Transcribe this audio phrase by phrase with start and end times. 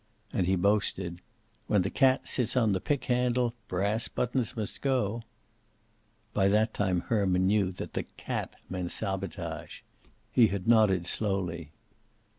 [0.33, 1.19] And he boasted,
[1.67, 5.21] "When the cat sits on the pickhandle, brass buttons must go."
[6.33, 9.81] By that time Herman knew that the "cat" meant sabotage.
[10.31, 11.71] He had nodded slowly.